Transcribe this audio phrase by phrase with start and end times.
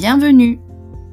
[0.00, 0.60] Bienvenue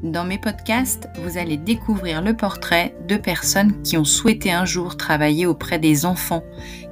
[0.04, 4.96] Dans mes podcasts, vous allez découvrir le portrait de personnes qui ont souhaité un jour
[4.96, 6.44] travailler auprès des enfants,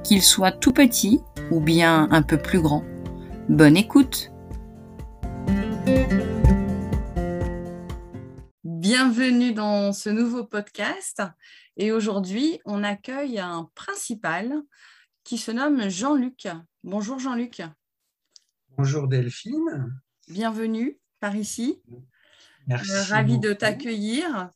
[0.02, 1.20] qu'ils soient tout petits
[1.52, 2.82] ou bien un peu plus grands.
[3.48, 4.32] Bonne écoute
[8.64, 11.22] Bienvenue dans ce nouveau podcast
[11.76, 14.52] et aujourd'hui on accueille un principal
[15.22, 16.48] qui se nomme Jean-Luc.
[16.82, 17.62] Bonjour Jean-Luc.
[18.76, 19.94] Bonjour Delphine.
[20.26, 21.80] Bienvenue par ici.
[22.66, 24.50] Merci Euh, Ravi de t'accueillir.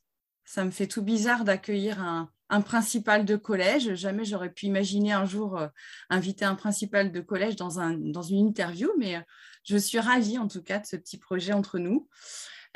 [0.44, 3.94] Ça me fait tout bizarre d'accueillir un, un principal de collège.
[3.94, 5.68] Jamais j'aurais pu imaginer un jour euh,
[6.10, 9.20] inviter un principal de collège dans, un, dans une interview, mais euh,
[9.64, 12.06] je suis ravie en tout cas de ce petit projet entre nous.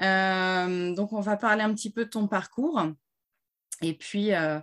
[0.00, 2.82] Euh, donc, on va parler un petit peu de ton parcours.
[3.82, 4.58] Et puis, euh,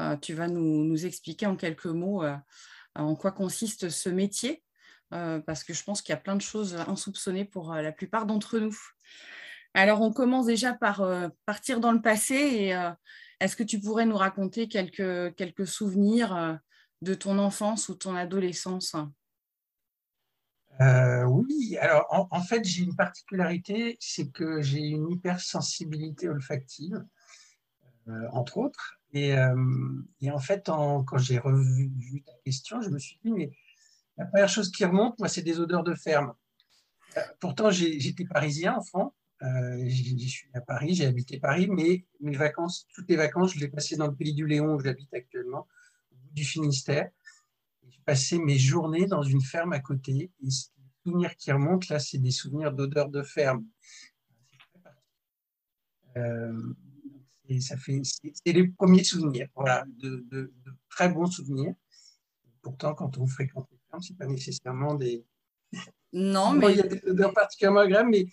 [0.00, 2.36] euh, tu vas nous, nous expliquer en quelques mots euh,
[2.96, 4.64] en quoi consiste ce métier,
[5.12, 7.92] euh, parce que je pense qu'il y a plein de choses insoupçonnées pour euh, la
[7.92, 8.76] plupart d'entre nous.
[9.74, 12.34] Alors, on commence déjà par euh, partir dans le passé.
[12.34, 12.74] Et
[13.40, 16.58] est-ce que tu pourrais nous raconter quelques, souvenirs
[17.02, 18.94] de ton enfance ou ton adolescence?
[20.80, 27.04] Oui, alors en, fait, j'ai une particularité, c'est que j'ai une hypersensibilité olfactive,
[28.32, 29.00] entre autres.
[29.12, 33.52] Et, en fait, quand j'ai revu vu ta question, je me suis dit, mais
[34.16, 36.34] la première chose qui remonte, moi, c'est des odeurs de ferme.
[37.16, 39.14] Euh, pourtant, j'étais parisien enfant.
[39.42, 43.60] Euh, j'y suis à Paris, j'ai habité Paris, mais mes vacances, toutes les vacances, je
[43.60, 45.66] les passais dans le pays du Léon où j'habite actuellement,
[46.30, 47.10] du Finistère.
[47.90, 50.30] Je passais mes journées dans une ferme à côté.
[50.44, 50.68] Et ce
[51.04, 53.66] souvenir qui remonte, là, c'est des souvenirs d'odeur de ferme.
[56.16, 56.74] Euh,
[57.48, 60.52] et ça fait, c'est les premiers souvenirs, voilà, de, de-
[60.88, 61.74] très bons souvenirs.
[62.62, 65.24] Pourtant, quand on fréquente les c'est pas nécessairement des.
[66.12, 68.26] Non, mais il y a des odeurs particulièrement agréables, mais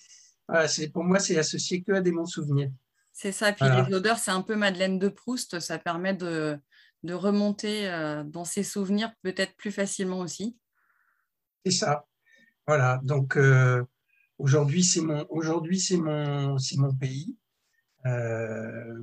[0.48, 2.72] voilà, pour moi, c'est associé que à des bons souvenirs.
[3.14, 3.52] c'est ça.
[3.54, 3.88] Puis Voilà.
[3.88, 5.60] les odeurs, c'est un peu Madeleine de Proust.
[5.60, 6.58] Ça permet de,
[7.04, 10.58] de remonter euh, dans ses souvenirs peut-être plus facilement aussi.
[11.66, 12.06] C'est ça.
[12.68, 13.00] Voilà.
[13.04, 13.84] Donc euh,
[14.38, 17.38] aujourd'hui, c'est mon aujourd'hui, c'est mon c'est mon pays.
[18.06, 19.02] Euh,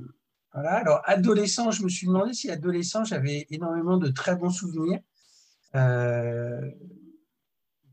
[0.53, 0.73] voilà.
[0.75, 4.99] Alors adolescent, je me suis demandé si adolescent, j'avais énormément de très bons souvenirs.
[5.75, 6.71] Euh,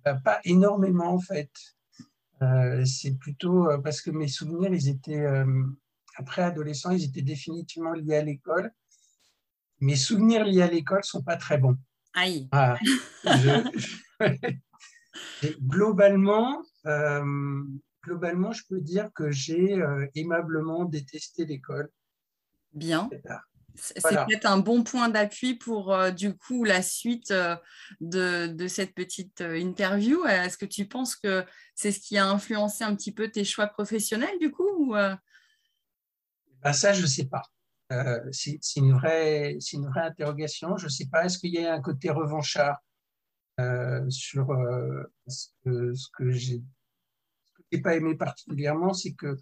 [0.05, 1.51] bah, pas énormément en fait.
[2.43, 5.25] Euh, c'est plutôt euh, parce que mes souvenirs, ils étaient
[6.17, 8.71] après adolescent, ils étaient définitivement liés à l'école.
[9.81, 11.77] Mes souvenirs liés à l'école sont pas très bons.
[12.15, 12.49] Aïe.
[13.25, 14.21] Je-
[15.43, 17.63] Et globalement, euh,
[18.03, 21.91] globalement, je peux dire que j'ai euh, aimablement détesté l'école.
[22.73, 23.09] Bien.
[23.75, 24.25] C'est Voilà.
[24.25, 27.57] peut-être un bon point d'appui pour euh, du coup la suite euh,
[28.01, 30.25] de, de cette petite euh, interview.
[30.27, 33.67] Est-ce que tu penses que c'est ce qui a influencé un petit peu tes choix
[33.67, 37.43] professionnels du coup ou, Ben, ça, je ne sais pas.
[38.31, 39.59] C'est une une vraie
[39.97, 40.77] interrogation.
[40.77, 41.25] Je ne sais pas.
[41.25, 42.79] Est-ce qu'il y a un côté revanchard
[44.09, 44.47] sur
[45.27, 46.63] ce que, ce que j'ai
[47.73, 49.37] j'ai pas aimé particulièrement, c'est que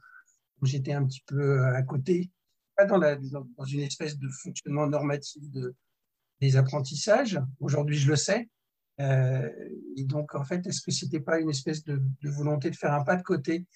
[0.62, 2.31] j'étais un petit peu à côté,
[2.77, 5.75] pas dans, la, dans, dans une espèce de fonctionnement normatif de,
[6.41, 7.41] des apprentissages.
[7.60, 8.49] Aujourd'hui, je le sais.
[9.00, 9.49] Euh,
[9.97, 12.93] et donc, en fait, est-ce que c'était pas une espèce de, de volonté de faire
[12.93, 13.66] un pas de côté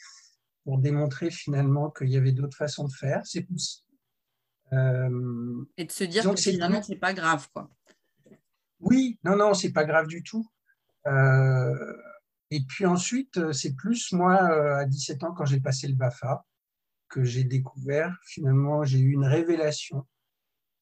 [0.65, 3.23] pour démontrer finalement qu'il y avait d'autres façons de faire?
[3.25, 3.87] C'est possible.
[4.73, 7.71] Euh, et de se dire que finalement c'est pas grave quoi.
[8.81, 10.45] oui, non, non, c'est pas grave du tout.
[11.07, 11.97] Euh,
[12.51, 16.45] et puis ensuite, c'est plus moi, à 17 ans, quand j'ai passé le BAFA,
[17.09, 20.07] que j'ai découvert, finalement, j'ai eu une révélation.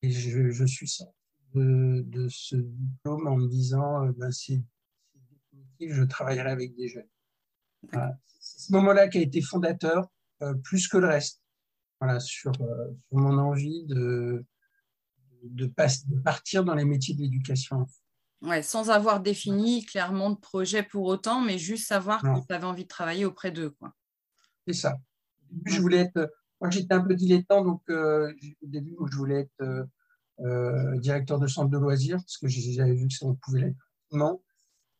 [0.02, 1.12] Et je, je suis sorti
[1.54, 4.62] de, de ce diplôme en me disant, euh, ben, c'est
[5.52, 7.08] définitif, je travaillerai avec des jeunes.
[7.92, 8.18] Voilà.
[8.38, 10.08] C'est ce moment-là qui a été fondateur,
[10.42, 11.42] euh, plus que le reste,
[12.00, 14.44] voilà, sur, euh, sur mon envie de,
[15.44, 17.86] de, pas- de partir dans les métiers de l'éducation.
[18.42, 22.40] Ouais, sans avoir défini clairement de projet pour autant, mais juste savoir Non.
[22.40, 23.74] que tu avais envie de travailler auprès d'eux.
[24.66, 24.98] C'est ça.
[25.54, 26.32] Au début, je voulais être.
[26.60, 29.84] Moi, j'étais un peu dilettant, donc euh, au début, je voulais être euh,
[30.40, 33.76] euh, directeur de centre de loisirs, parce que j'avais vu que ça on pouvait l'être
[34.02, 34.42] rapidement.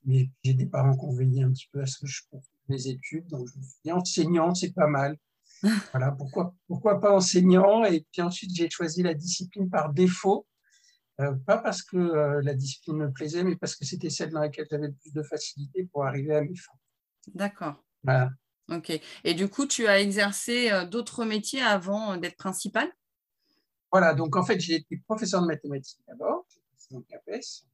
[0.04, 2.50] Mais j'ai des parents qui ont veillé un petit peu à ce que je fasse
[2.68, 5.16] mes études, donc je me suis dit enseignant, c'est pas mal.
[5.92, 7.84] Voilà, pourquoi, pourquoi pas enseignant?
[7.84, 10.46] Et puis ensuite, j'ai choisi la discipline par défaut,
[11.20, 14.40] euh, pas parce que euh, la discipline me plaisait, mais parce que c'était celle dans
[14.40, 16.78] laquelle j'avais le plus de facilité pour arriver à mes fins.
[17.32, 17.82] D'accord.
[18.02, 18.30] Voilà.
[18.70, 18.99] Ok.
[19.25, 22.90] Et du coup, tu as exercé euh, d'autres métiers avant euh, d'être principal
[23.93, 27.66] Voilà, donc en fait, j'ai été professeur de mathématiques d'abord, passé mon CAPES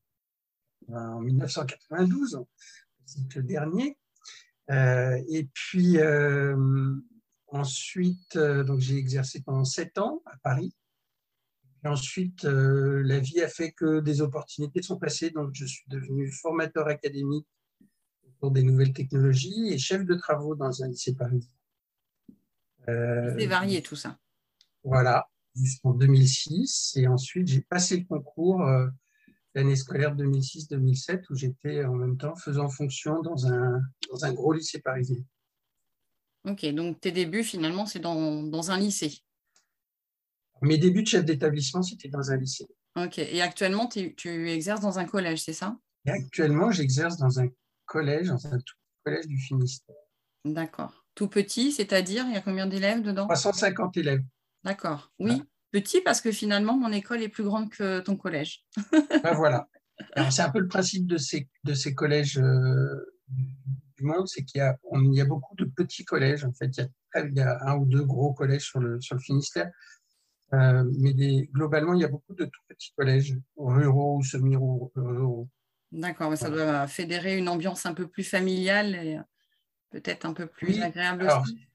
[0.93, 2.45] en 1992,
[3.05, 3.97] c'est le dernier.
[4.71, 6.57] Euh, et puis, euh,
[7.49, 10.75] ensuite, donc j'ai exercé pendant sept ans à Paris.
[11.85, 15.31] Et ensuite, la vie a fait que des opportunités sont passées.
[15.31, 17.47] Donc, je suis devenu formateur académique
[18.41, 21.51] pour des nouvelles technologies et chef de travaux dans un lycée parisien.
[22.87, 24.19] C'est varié tout ça.
[24.83, 26.95] Voilà, jusqu'en 2006.
[26.97, 28.67] Et ensuite, j'ai passé le concours
[29.55, 34.53] l'année scolaire 2006-2007 où j'étais en même temps faisant fonction dans un, dans un gros
[34.53, 35.23] lycée parisien.
[36.45, 39.19] Ok, donc tes débuts finalement, c'est dans, dans, un lycée.
[40.63, 42.67] Mes débuts de chef d'établissement, c'était dans un lycée.
[42.97, 45.77] Ok, et actuellement, tu, exerces dans un collège, c'est ça?
[46.07, 47.49] Et Actuellement, j'exerce dans un
[47.91, 49.97] collège, dans un tout collège du Finistère.
[50.45, 51.05] D'accord.
[51.15, 53.27] Tout petit, c'est-à-dire, il y a combien d'élèves dedans?
[53.27, 54.23] 350 élèves.
[54.65, 55.43] D'accord, oui.
[55.73, 58.65] Petit parce que finalement, mon école est plus grande que ton collège.
[59.23, 59.69] ben voilà.
[60.31, 64.59] C'est un peu le principe de ces, de ces collèges euh, du monde, c'est qu'il
[64.59, 66.45] y, a, il y a beaucoup de petits collèges.
[66.45, 69.71] En fait, il y a, un ou deux gros collèges sur le, sur le Finistère.
[70.55, 71.13] Euh, mais
[71.53, 75.49] globalement, il y a beaucoup de tout petits collèges ruraux ou semi-ruraux.
[75.93, 79.19] D'accord, mais ça doit fédérer une ambiance un peu plus familiale et
[79.91, 81.71] peut-être un peu plus agréable aussi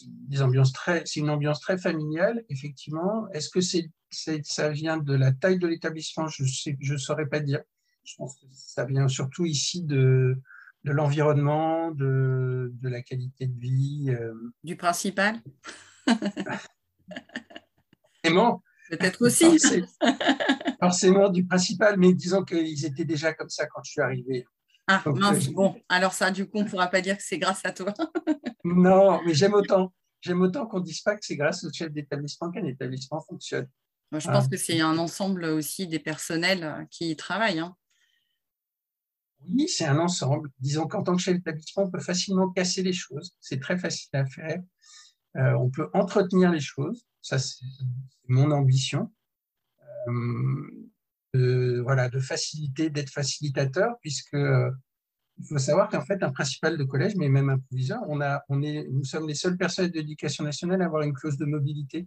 [0.00, 3.28] des ambiances très, c'est une ambiance très familiale, effectivement.
[3.30, 6.28] Est-ce que c'est, ça vient de la taille de l'établissement?
[6.28, 7.62] Je ne je saurais pas dire.
[8.04, 10.40] Je pense que ça vient surtout ici de,
[10.84, 14.06] de l'environnement, de, de, la qualité de vie.
[14.08, 14.32] Euh.
[14.64, 15.40] Du principal?
[18.22, 18.62] Forcément.
[18.88, 19.58] Peut-être aussi.
[20.80, 24.46] Forcément du principal, mais disons qu'ils étaient déjà comme ça quand je suis arrivé.
[24.86, 27.60] Ah, mince, bon, alors ça, du coup, on ne pourra pas dire que c'est grâce
[27.64, 27.92] à toi.
[28.64, 29.92] non, mais j'aime autant.
[30.22, 33.68] J'aime autant qu'on ne dise pas que c'est grâce au chef d'établissement qu'un établissement fonctionne.
[34.10, 34.48] je pense ah.
[34.50, 37.60] que c'est un ensemble aussi des personnels euh, qui y travaillent.
[37.60, 37.76] Hein.
[39.46, 40.50] Oui, c'est un ensemble.
[40.58, 43.36] Disons qu'en tant que chef d'établissement, on peut facilement casser les choses.
[43.40, 44.60] C'est très facile à faire.
[45.38, 47.06] Euh, on peut entretenir les choses.
[47.22, 47.64] Ça, c'est
[48.26, 49.10] mon ambition.
[50.08, 50.88] Euh,
[51.34, 54.70] de, voilà, de faciliter, d'être facilitateur, puisque euh,
[55.38, 58.42] il faut savoir qu'en fait, un principal de collège, mais même un proviseur, on a,
[58.48, 61.44] on est, nous sommes les seules personnes de l'éducation nationale à avoir une clause de
[61.44, 62.06] mobilité.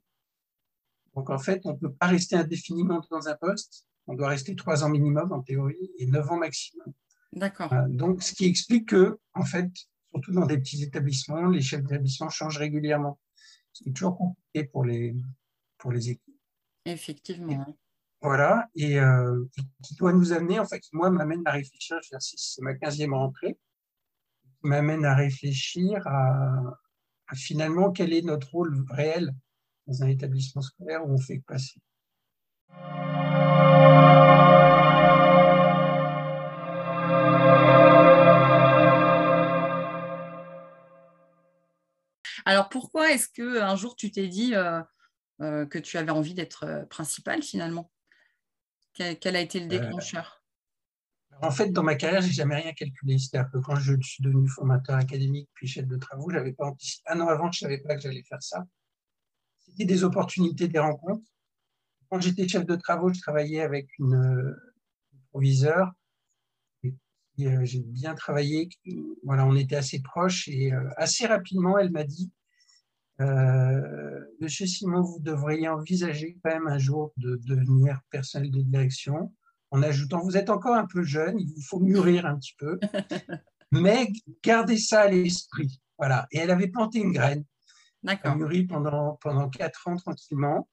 [1.16, 3.86] Donc en fait, on ne peut pas rester indéfiniment dans un poste.
[4.08, 6.92] On doit rester trois ans minimum en théorie et neuf ans maximum.
[7.34, 7.72] D'accord.
[7.72, 9.70] Euh, donc, ce qui explique que, en fait,
[10.12, 13.20] surtout dans des petits établissements, les chefs d'établissement changent régulièrement.
[13.74, 15.16] C'est toujours compliqué pour les,
[15.78, 16.36] pour les équipes.
[16.86, 17.78] Effectivement.
[18.22, 22.62] Voilà, euh, et qui doit nous amener, en fait, qui moi m'amène à réfléchir, c'est
[22.62, 26.78] ma 15e rentrée, qui m'amène à réfléchir à,
[27.34, 29.34] finalement quel est notre rôle réel
[29.88, 31.82] dans un établissement scolaire où on fait passer.
[42.52, 44.82] Alors pourquoi est-ce que un jour tu t'es dit euh,
[45.40, 47.90] euh, que tu avais envie d'être principal finalement?
[48.94, 50.44] Quel, a été le euh, déclencheur?
[51.42, 53.18] En fait, dans ma carrière, j'ai jamais rien calculé.
[53.18, 56.76] C'est-à-dire que quand je suis devenu formateur académique puis chef de travaux, j'avais pas
[57.06, 58.66] un an avant, je savais pas que j'allais faire ça.
[59.60, 61.24] C'était des opportunités, des rencontres.
[62.10, 64.58] Quand j'étais chef de travaux, je travaillais avec une,
[65.14, 65.94] une proviseur.
[67.40, 68.68] Euh, j'ai bien travaillé.
[69.24, 72.30] Voilà, on était assez proches et euh, assez rapidement, elle m'a dit
[73.22, 79.34] euh, Monsieur Simon, vous devriez envisager quand même un jour de devenir personnel de direction,
[79.72, 82.80] en ajoutant, vous êtes encore un peu jeune, il vous faut mûrir un petit peu,
[83.72, 84.12] mais
[84.44, 85.82] gardez ça à l'esprit.
[85.98, 86.28] Voilà.
[86.32, 87.46] Et elle avait planté une graine.
[88.04, 88.36] D'accord.
[88.36, 90.68] mûri pendant, pendant quatre ans tranquillement,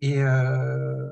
[0.00, 1.10] et euh,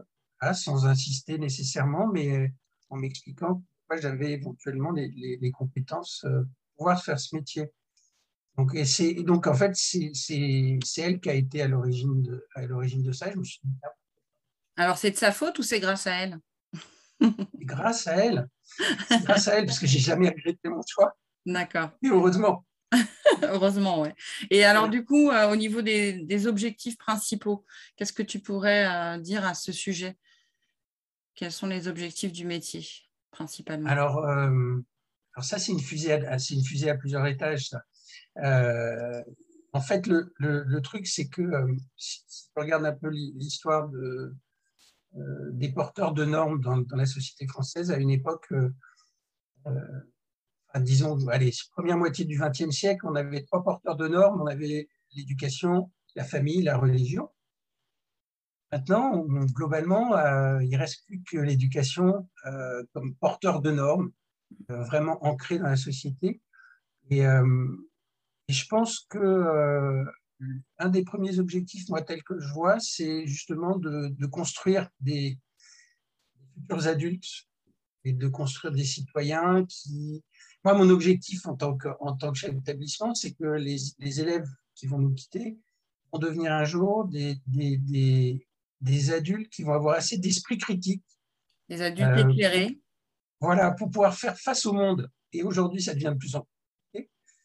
[0.54, 2.52] sans insister nécessairement, mais
[2.90, 5.08] en m'expliquant pourquoi j'avais éventuellement les,
[5.40, 7.70] les, compétences euh, pour pouvoir faire ce métier.
[8.58, 10.12] Donc, et donc, en fait, c'est
[10.98, 13.30] elle qui a été à l'origine de, de ça.
[13.30, 13.88] Je me suis dit, ah.
[14.76, 16.38] Alors, c'est de sa faute ou c'est grâce à elle?
[17.60, 18.48] Grâce à elle.
[19.22, 21.16] grâce à elle, parce que j'ai jamais regretté mon choix.
[21.46, 21.90] D'accord.
[22.02, 22.64] Et heureusement.
[23.42, 24.08] heureusement, oui.
[24.50, 27.64] Et alors, du coup, euh, au niveau des, objectifs principaux,
[27.96, 30.16] qu'est-ce que tu pourrais euh, dire à ce sujet?
[31.34, 32.86] Quels sont les objectifs du métier,
[33.30, 33.88] principalement?
[33.88, 34.78] Alors, euh,
[35.34, 37.68] alors, ça, c'est une, fusée à, une fusée à plusieurs étages.
[37.68, 37.82] Ça.
[38.38, 39.22] Euh,
[39.72, 42.22] en fait, le, truc, c'est que euh, si,
[42.56, 44.34] on regarde un peu l'histoire euh,
[45.52, 48.52] des porteurs de normes dans, la société française, à une époque,
[50.76, 54.88] disons, allez, première moitié du XXe siècle, on avait trois porteurs de normes, on avait
[55.14, 57.28] l'éducation, la famille, la religion.
[58.72, 59.18] Maintenant,
[59.52, 60.16] globalement,
[60.60, 62.28] il ne reste plus que l'éducation
[62.94, 64.12] comme porteur de normes,
[64.68, 66.40] vraiment ancrée dans la société.
[68.48, 70.04] Et je pense que euh,
[70.78, 75.38] un des premiers objectifs, moi, tel que je vois, c'est justement de, construire des,
[76.54, 77.46] futurs adultes
[78.04, 80.22] et de construire des citoyens qui.
[80.64, 84.20] Moi, mon objectif en tant que, en tant que chef d'établissement, c'est que les, les,
[84.20, 85.58] élèves qui vont nous quitter
[86.12, 88.46] vont devenir un jour des, des, des,
[88.80, 91.04] des adultes qui vont avoir assez d'esprit critique.
[91.68, 92.80] Des adultes euh, éclairés.
[93.40, 95.10] Voilà, pour pouvoir faire face au monde.
[95.32, 96.51] Et aujourd'hui, ça devient de plus en plus.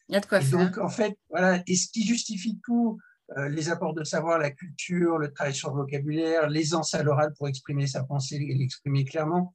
[0.08, 0.58] Il y a de quoi faire.
[0.58, 2.98] Donc, en fait, voilà, et ce qui justifie tout,
[3.36, 7.34] euh, les apports de savoir, la culture, le travail sur le vocabulaire, l'aisance à l'oral
[7.36, 9.54] pour exprimer sa pensée et l'exprimer clairement.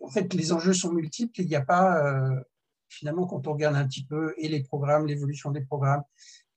[0.00, 1.40] en fait, les enjeux sont multiples.
[1.42, 2.40] Il n'y a pas, euh,
[2.88, 6.02] finalement, quand on regarde un petit peu et les programmes, l'évolution des programmes,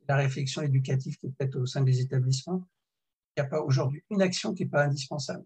[0.07, 2.67] la réflexion éducative qui est faite au sein des établissements,
[3.35, 5.43] il n'y a pas aujourd'hui une action qui n'est pas indispensable.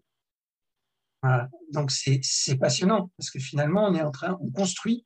[1.72, 5.04] Donc c'est passionnant parce que finalement on est en train, on construit,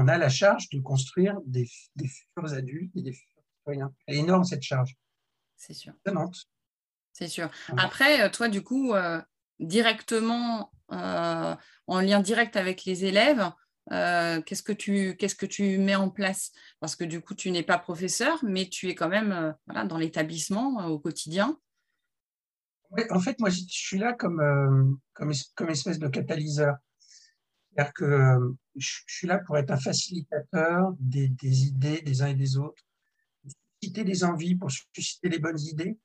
[0.00, 3.92] on a la charge de construire des, des futurs adultes et des futurs citoyens.
[4.06, 4.96] Elle est énorme cette charge.
[5.56, 5.92] C'est sûr.
[7.12, 7.50] C'est sûr.
[7.76, 9.20] Après, euh, toi, du coup, euh,
[9.58, 11.54] directement, euh,
[11.86, 13.50] en lien direct avec les élèves,
[13.90, 16.52] qu'est-ce que tu qu'est-ce que tu mets en place?
[16.78, 19.98] Parce que du coup, tu n'es pas professeur, mais tu es quand même voilà, dans
[19.98, 21.58] l'établissement au quotidien
[23.10, 26.76] en fait, moi, je suis là comme, comme, comme espèce de catalyseur.
[27.70, 32.28] C'est-à-dire que euh, je suis là pour être un facilitateur des, des, idées des uns
[32.28, 32.82] et des autres,
[33.80, 35.98] susciter des envies, pour susciter les bonnes idées.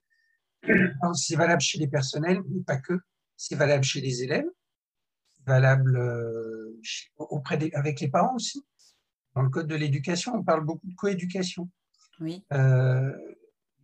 [1.13, 2.99] C'est valable chez les personnels, mais pas que.
[3.37, 4.47] C'est valable chez les élèves,
[5.35, 6.79] c'est valable euh,
[7.17, 8.65] auprès des, avec les parents aussi.
[9.35, 11.69] Dans le code de l'éducation, on parle beaucoup de coéducation.
[12.21, 12.45] Oui.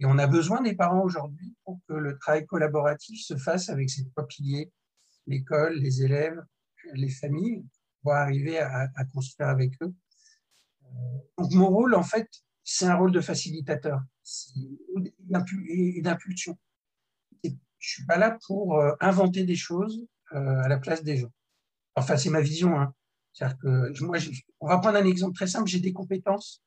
[0.02, 3.90] Et on a besoin des parents aujourd'hui pour que le travail collaboratif se fasse avec
[3.90, 4.72] ces trois piliers,
[5.28, 6.42] l'école, les élèves,
[6.94, 7.66] les familles,
[8.02, 9.94] pour arriver à, construire avec eux.
[10.86, 10.90] Euh,
[11.38, 12.28] donc mon rôle, en fait,
[12.64, 14.02] c'est un rôle de facilitateur
[15.70, 16.58] et d'impulsion.
[17.44, 21.18] Je ne suis pas là pour euh, inventer des choses euh, à la place des
[21.18, 21.32] gens.
[21.96, 22.80] Enfin, c'est ma vision.
[22.80, 22.94] Hein.
[24.60, 25.68] On va prendre un exemple très simple.
[25.70, 26.62] J'ai des compétences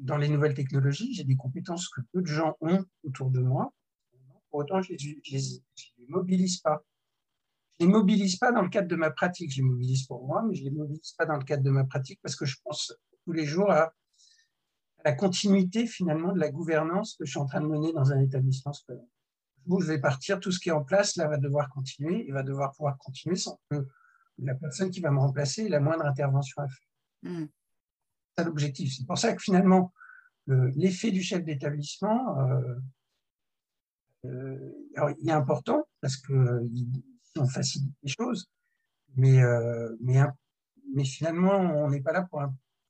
[0.00, 3.70] dans les nouvelles technologies, j'ai des compétences que peu de gens ont autour de moi.
[4.48, 5.62] Pour autant, je ne les,
[6.08, 6.82] mobilise pas.
[7.82, 9.50] Les mobilise pas dans le cadre de ma pratique.
[9.50, 11.70] Je les mobilise pour moi, mais je ne les mobilise pas dans le cadre de
[11.70, 13.92] ma pratique parce que je pense tous les jours à,
[15.04, 18.20] la continuité finalement de la gouvernance que je suis en train de mener dans un
[18.20, 19.04] établissement scolaire.
[19.66, 22.32] Où je vais partir, tout ce qui est en place là va devoir continuer et
[22.32, 23.84] va devoir pouvoir continuer sans que
[24.38, 27.30] la personne qui va me remplacer ait la moindre intervention à faire.
[27.30, 27.46] Hmm
[28.36, 28.94] ça l'objectif.
[28.96, 29.92] C'est pour ça que finalement,
[30.46, 32.74] l'effet du chef d'établissement euh,
[34.24, 36.68] euh, il est important parce que euh,
[37.38, 38.46] on facilite les choses,
[39.16, 39.40] mais,
[40.00, 40.20] mais,
[40.94, 42.42] mais finalement, on n'est pas là pour,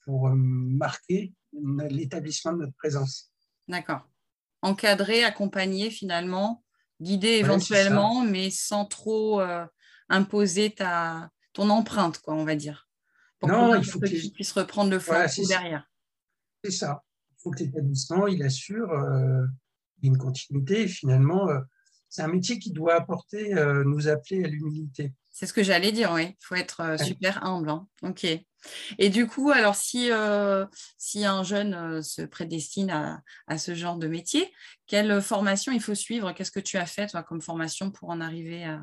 [0.05, 3.33] pour marquer l'établissement de notre présence.
[3.69, 4.09] D'accord.
[4.63, 6.65] Encadrer, accompagner finalement,
[7.01, 9.41] guider éventuellement, mais sans trop
[10.09, 12.89] imposer ta, ton empreinte, quoi, on va dire
[13.47, 15.89] non, il faut qu'il puisse reprendre le flanc derrière.
[16.63, 17.03] C'est ça.
[17.31, 19.45] Il faut que l'établissement il assure euh,
[20.03, 20.87] une continuité.
[20.87, 21.61] Finalement, euh,
[22.13, 25.13] c'est un métier qui doit apporter, euh, nous appeler à l'humilité.
[25.31, 26.25] C'est ce que j'allais dire, oui.
[26.29, 27.71] Il faut être super humble.
[27.71, 27.89] Hein.
[28.03, 28.27] Ok.
[28.99, 30.11] Et du coup, alors si,
[30.99, 34.53] si un jeune se prédestine à, à, ce genre de métier,
[34.87, 36.33] quelle formation il faut suivre?
[36.33, 38.83] Qu'est-ce que tu as fait toi, comme formation pour en arriver à,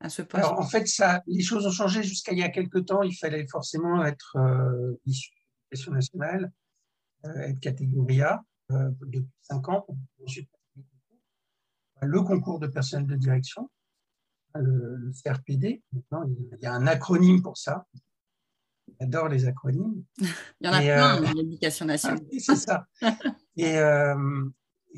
[0.00, 3.02] alors, en fait, ça, les choses ont changé jusqu'à il y a quelques temps.
[3.02, 5.36] Il fallait forcément être euh, issu de
[5.70, 6.52] l'éducation nationale,
[7.24, 9.86] euh, être catégorie A euh, depuis 5 ans.
[12.02, 13.70] Le concours de personnel de direction,
[14.54, 15.82] le, CRPD.
[15.92, 17.86] Maintenant, il y a un acronyme pour ça.
[19.00, 20.04] J'adore les acronymes.
[20.18, 20.28] il
[20.60, 22.20] y en a plein dans l'éducation nationale.
[22.38, 22.86] c'est ça.
[23.56, 23.78] Et,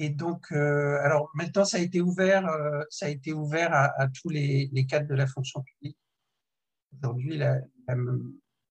[0.01, 4.07] et donc, euh, alors maintenant, ça a été ouvert, euh, ça a été ouvert à,
[4.09, 5.99] tous les, cadres de la fonction publique.
[7.03, 7.41] Aujourd'hui,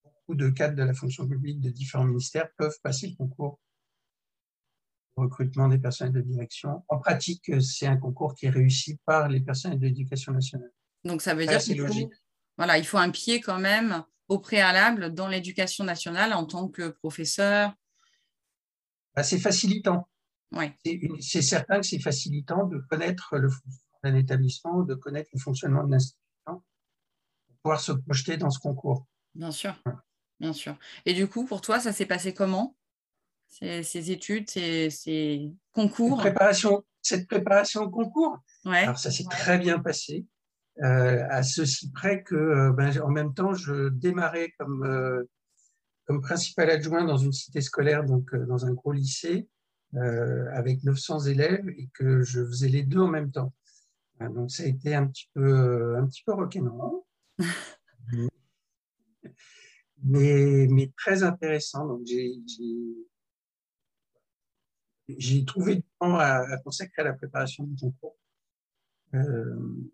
[0.03, 3.59] beaucoup de cadres de la fonction publique de différents ministères peuvent passer le concours
[5.17, 6.83] recrutement des personnels de direction.
[6.87, 10.71] En pratique, c'est un concours qui est réussi par les personnels de l'éducation nationale.
[11.03, 12.09] Donc, ça veut dire qu'il faut,
[12.57, 16.89] voilà, il faut un pied quand même au préalable dans l'éducation nationale en tant que
[16.89, 17.73] professeur.
[19.15, 20.07] Bah, c'est facilitant.
[20.51, 20.77] Ouais.
[21.19, 25.83] C'est certain que c'est facilitant de connaître le fonctionnement d'un établissement, de connaître le fonctionnement
[25.83, 29.07] de l'institution, pour pouvoir se projeter dans ce concours.
[29.33, 29.75] Bien sûr,
[30.39, 30.77] bien sûr.
[31.07, 32.76] Et du coup, pour toi, ça s'est passé comment?
[33.49, 38.79] Ces, études, ces, concours cette préparation, cette préparation au concours ouais.
[38.79, 40.25] Alors, ça s'est très bien passé.
[40.83, 45.23] Euh, à ceci près que, euh, ben, en même temps, je démarrais comme, euh,
[46.05, 49.47] comme principal adjoint dans une cité scolaire, donc dans un gros lycée,
[50.53, 53.53] avec 900 élèves, et que je faisais les deux en même temps.
[54.19, 57.01] Donc ça a été un petit peu, un petit peu rock'n'roll.
[60.03, 61.87] mais, mais très intéressant.
[61.87, 62.35] Donc, j'ai
[65.45, 68.17] trouvé du temps à, consacrer à la préparation du concours.
[69.13, 69.89] Euh,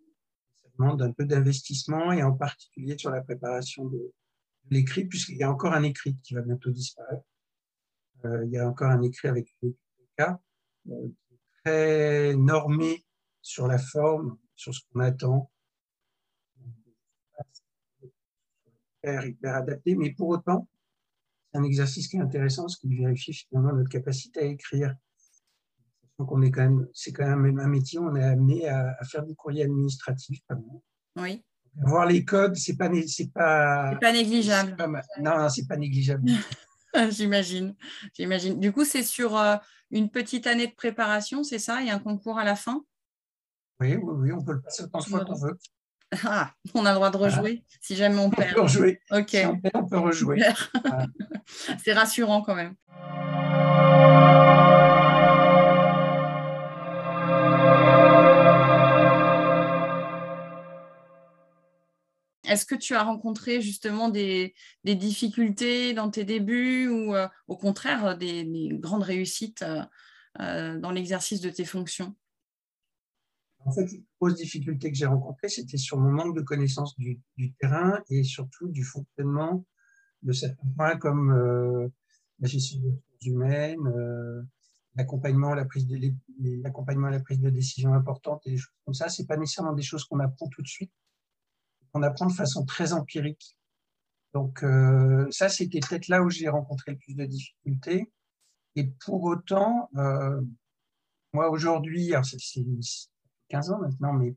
[0.55, 4.11] ça demande un peu d'investissement et en particulier sur la préparation de,
[4.69, 7.25] l'écrit, puisqu'il y a encore un écrit qui va bientôt disparaître.
[8.25, 9.73] Euh, il y a encore un écrit avec une
[10.17, 10.39] cas
[10.89, 11.09] euh,
[11.63, 13.05] très normé
[13.41, 15.51] sur la forme, sur ce qu'on attend,
[19.03, 20.67] hyper, adapté, mais pour autant,
[21.51, 24.95] c'est un exercice qui est intéressant parce qu'il vérifie finalement notre capacité à écrire.
[26.19, 29.23] Donc on est quand même, c'est quand même un métier, on est amené à, faire
[29.23, 30.39] du courrier administratif.
[31.15, 31.43] Oui.
[31.75, 34.75] Voir les codes, c'est pas, c'est pas, pas négligeable.
[35.19, 36.25] non, c'est pas négligeable.
[37.09, 37.75] J'imagine,
[38.13, 38.59] j'imagine.
[38.59, 39.55] Du coup, c'est sur euh,
[39.89, 41.81] une petite année de préparation, c'est ça?
[41.81, 42.83] Il y a un concours à la fin?
[43.79, 45.57] Oui, oui, oui, on peut le passer autant de fois qu'on veut.
[46.25, 48.51] Ah, on a le droit de rejouer si jamais on perd.
[48.51, 49.01] On peut rejouer.
[49.09, 49.29] Ok.
[49.29, 50.39] Si on perd, on peut rejouer.
[51.83, 52.75] C'est rassurant quand même.
[62.53, 64.53] Est-ce que tu as rencontré justement des,
[64.85, 69.81] difficultés dans tes débuts ou euh, au contraire des, grandes réussites euh,
[70.39, 72.15] euh, dans l'exercice de tes fonctions?
[73.65, 77.19] En fait, les grosses difficultés que j'ai rencontrées, c'était sur mon manque de connaissance du,
[77.59, 79.65] terrain et surtout du fonctionnement
[80.21, 81.87] de certains points comme euh,
[82.39, 84.43] la gestion des ressources humaines, euh,
[84.95, 85.97] l'accompagnement à la prise de
[86.61, 89.09] l'accompagnement à la prise de décision importante et des choses comme ça.
[89.09, 90.91] C'est pas nécessairement des choses qu'on apprend tout de suite,
[91.93, 93.57] qu'on apprend de façon très empirique.
[94.33, 98.11] Donc euh, ça, c'était peut-être là où j'ai rencontré le plus de difficultés.
[98.75, 99.89] Et pour autant,
[101.31, 102.65] moi aujourd'hui, c'est
[103.49, 104.35] 15 ans maintenant, mais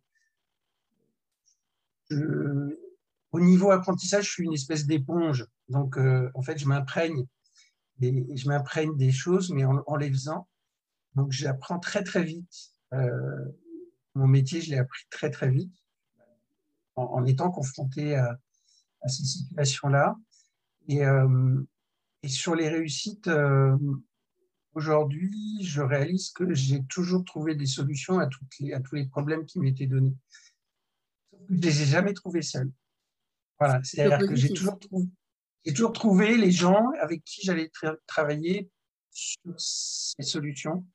[3.36, 5.46] au niveau apprentissage, je suis une espèce d'éponge.
[5.68, 7.26] Donc, euh, en fait, je m'imprègne
[8.00, 10.48] et je m'imprègne des choses, mais en, les faisant.
[11.14, 12.70] Donc, j'apprends très, très vite.
[12.92, 13.44] Euh,
[14.14, 15.74] mon métier, je l'ai appris très, très vite
[16.96, 18.38] en, étant confronté à,
[19.06, 20.16] ces situations-là.
[20.88, 21.62] Et, euh,
[22.22, 23.28] et, sur les réussites,
[24.76, 25.32] Aujourd'hui,
[25.62, 29.46] je réalise que j'ai toujours trouvé des solutions à, toutes les, à tous les problèmes
[29.46, 30.14] qui m'étaient donnés.
[31.48, 32.70] Je ne les ai jamais trouvés seuls.
[33.58, 35.08] Voilà, c'est-à-dire que j'ai toujours, trouvé,
[35.74, 37.70] toujours trouvé les gens avec qui j'allais
[38.06, 38.68] travailler
[39.10, 40.86] sur ces solutions.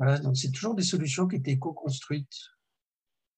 [0.00, 2.36] Voilà, donc c'est toujours des solutions qui étaient co-construites.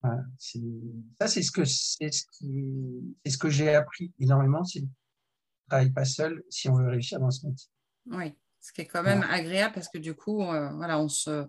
[0.02, 4.64] Voilà, ça, c'est ce que c'est ce, qui, ce que j'ai appris énormément.
[4.64, 4.86] C'est ne
[5.68, 7.68] travaille pas seul si on veut réussir dans ce métier.
[8.06, 11.46] Oui ce qui est quand même agréable parce que du coup, euh, voilà, on se,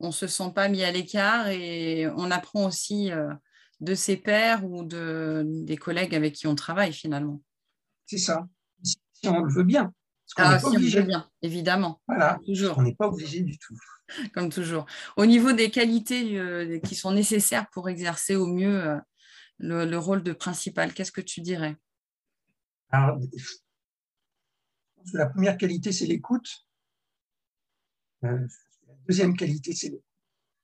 [0.00, 3.32] on se sent pas mis à l'écart et on apprend aussi euh,
[3.80, 7.40] de ses pairs ou de, des collègues avec qui on travaille finalement.
[8.04, 8.46] C'est ça,
[8.82, 9.92] si on le veut bien.
[10.36, 12.00] Ah, si on veut bien, évidemment.
[12.08, 12.78] Voilà, toujours.
[12.78, 13.76] on n'est pas obligé du tout.
[14.34, 14.86] Comme toujours.
[15.16, 18.98] Au niveau des qualités euh, qui sont nécessaires pour exercer au mieux
[19.58, 21.76] le, le, rôle de principal, qu'est-ce que tu dirais?
[22.90, 23.18] Alors,
[25.12, 26.66] la première qualité, c'est l'écoute.
[28.24, 28.46] Euh,
[28.86, 30.02] la deuxième qualité, c'est l'écoute.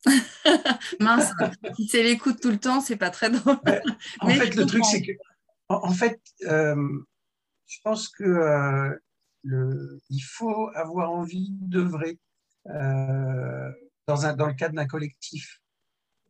[1.00, 1.32] Mince,
[1.76, 3.60] si c'est l'écoute tout le temps, c'est pas très drôle.
[4.20, 5.12] en fait, le truc, c'est que,
[5.68, 6.74] en, fait, euh,
[7.66, 8.98] je pense que euh,
[9.44, 12.18] il faut avoir envie d'œuvrer
[12.66, 15.60] dans, un, dans le cadre d'un collectif.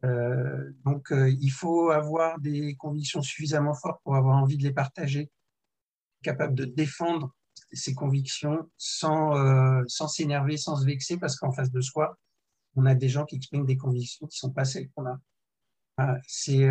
[0.03, 5.31] donc, il faut avoir des convictions suffisamment fortes pour avoir envie de les partager,
[6.23, 7.35] capable de défendre
[7.73, 12.19] ses convictions sans euh, s'énerver, sans se vexer, parce qu'en face de soi,
[12.77, 15.21] on a des gens qui expriment des convictions qui ne sont pas celles qu'on a.
[16.01, 16.71] Euh, c'est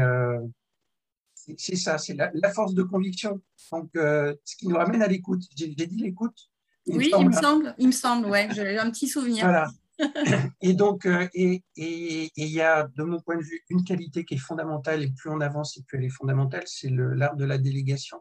[1.58, 3.42] c'est ça, c'est la, force de conviction.
[3.72, 5.44] Donc, euh, ce qui nous ramène à l'écoute.
[5.56, 6.50] J'ai dit l'écoute.
[6.88, 9.46] Oui, il me semble, il me semble, ouais, j'ai un petit souvenir.
[9.46, 9.68] Voilà.
[10.62, 14.40] et donc, et il y a, de mon point de vue, une qualité qui est
[14.40, 18.18] fondamentale, et plus on avance et plus elle est fondamentale, c'est l'art de la délégation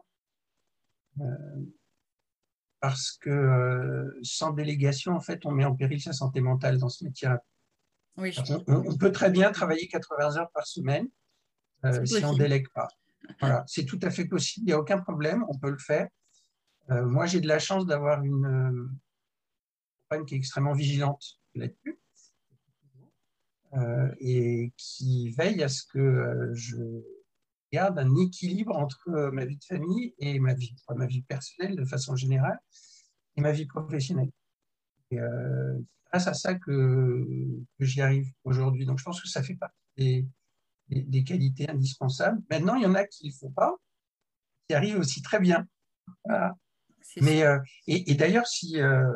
[2.81, 6.89] parce que euh, sans délégation, en fait, on met en péril sa santé mentale dans
[6.89, 7.29] ce métier.
[8.17, 8.35] Oui.
[8.67, 11.07] On, peut très bien travailler 80 heures par semaine
[11.85, 12.89] euh, si on ne délègue pas.
[13.39, 16.07] Voilà, c'est tout à fait possible, il n'y a aucun problème, on peut le faire.
[16.89, 18.89] Euh, moi, j'ai de la chance d'avoir une
[20.03, 21.99] compagne qui est extrêmement vigilante là-dessus
[24.19, 27.01] et qui veille à ce que je
[27.71, 31.75] garde un équilibre entre euh, ma vie de famille et ma vie, ma vie personnelle
[31.75, 32.59] de façon générale.
[33.37, 34.31] et ma vie professionnelle.
[35.11, 37.25] Et euh, c'est grâce à ça que,
[37.79, 38.85] que j'y arrive aujourd'hui.
[38.85, 40.27] Donc, je pense que ça fait partie des,
[40.91, 42.41] des, qualités indispensables.
[42.49, 43.75] Maintenant, il y en a qui ne le font pas,
[44.67, 45.67] qui arrivent aussi très bien.
[47.17, 49.11] Mais, euh, et, d'ailleurs, si, euh,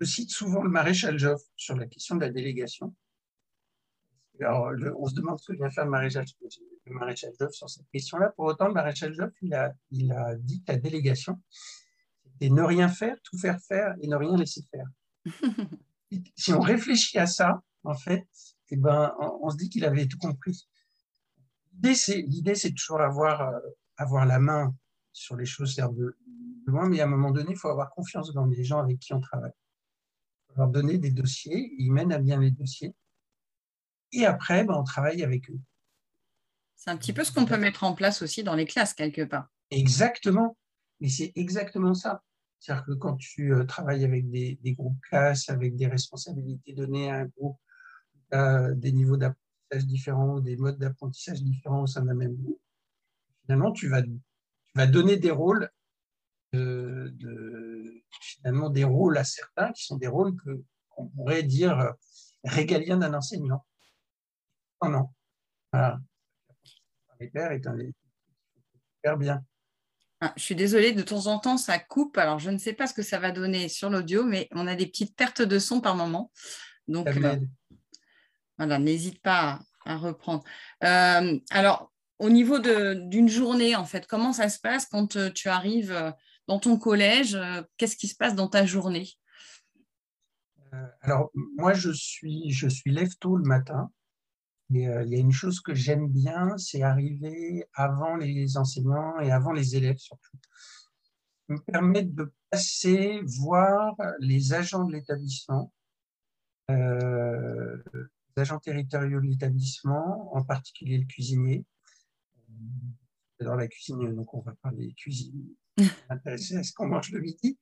[0.00, 2.94] je cite souvent le maréchal Joffre sur la question de la délégation.
[4.40, 6.24] Alors, on se demande ce que vient faire le maréchal,
[6.86, 8.32] le maréchal Joffre sur cette question-là.
[8.36, 11.40] Pour autant, le maréchal Joffre, il a, il a dit que la délégation,
[12.24, 14.86] c'était ne rien faire, tout faire faire et ne rien laisser faire.
[16.36, 18.26] si on réfléchit à ça, en fait,
[18.70, 20.68] eh ben, on, se dit qu'il avait tout compris.
[21.82, 23.58] L'idée, c'est toujours avoir, euh,
[23.96, 24.74] avoir la main
[25.12, 26.16] sur les choses de,
[26.66, 29.12] loin, mais à un moment donné, il faut avoir confiance dans les gens avec qui
[29.12, 29.52] on travaille.
[29.52, 32.94] Il faut leur donner des dossiers, ils mènent à bien les dossiers,
[34.12, 35.58] et après, ben, on travaille avec eux.
[36.76, 39.22] C'est un petit peu ce qu'on peut mettre en place aussi dans les classes, quelque
[39.22, 39.48] part.
[39.70, 40.56] Exactement,
[41.00, 42.22] mais c'est exactement ça.
[42.58, 47.20] C'est-à-dire que quand tu euh, travailles avec des, groupes classes, avec des responsabilités données à
[47.20, 47.58] un groupe,
[48.32, 49.16] des niveaux
[49.78, 52.60] différents, des modes d'apprentissage différents au sein d'un même groupe,
[53.42, 54.10] finalement, tu vas, tu
[54.74, 55.70] vas donner des rôles,
[56.52, 61.94] de, finalement, des rôles à certains qui sont des rôles que qu'on pourrait dire
[62.44, 63.64] régaliens d'un enseignant.
[64.82, 65.08] Non, non.
[65.72, 66.00] Voilà.
[67.20, 67.76] Les pères est un
[68.96, 69.44] super bien.
[70.22, 72.18] Ah, je suis désolée, de temps en temps, ça coupe.
[72.18, 74.74] Alors, je ne sais pas ce que ça va donner sur l'audio, mais on a
[74.74, 76.30] des petites pertes de son par moment.
[76.88, 77.36] Donc, euh,
[78.60, 80.44] voilà, n'hésite pas à, reprendre.
[80.84, 85.48] Euh, alors, au niveau d'une journée, en fait, comment ça se passe quand euh, tu
[85.48, 86.14] arrives
[86.46, 87.38] dans ton collège
[87.78, 89.08] Qu'est-ce qui se passe dans ta journée?
[91.00, 93.90] Alors, moi, je suis, je lève tôt le matin.
[94.74, 99.18] Et euh, il y a une chose que j'aime bien, c'est arriver avant les enseignants
[99.20, 100.36] et avant les élèves surtout.
[101.48, 105.72] Ça me permet de passer, voir les agents de l'établissement,
[106.70, 107.76] euh,
[108.36, 111.64] les agents territoriaux de l'établissement, en particulier le cuisinier.
[113.40, 115.48] Dans la cuisine, donc on va parler cuisine,
[116.10, 117.58] intéressé à ce qu'on mange le midi.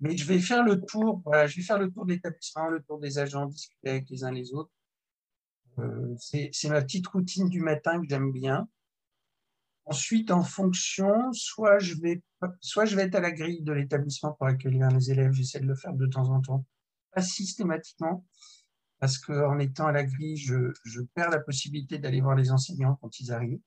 [0.00, 2.98] Mais je vais faire le tour, je vais faire le tour de l'établissement, le tour
[2.98, 4.72] des agents, discuter avec les uns les autres
[5.78, 8.68] euh, c'est ma petite routine du matin que j'aime bien.
[9.84, 12.22] Ensuite, en fonction, soit je, vais,
[12.60, 15.66] soit je vais être à la grille de l'établissement pour accueillir les élèves, j'essaie de
[15.66, 16.64] le faire de temps en temps,
[17.12, 18.24] pas systématiquement,
[19.02, 22.96] parce qu'en étant à la grille, je, je perds la possibilité d'aller voir les enseignants
[23.02, 23.58] quand ils arrivent.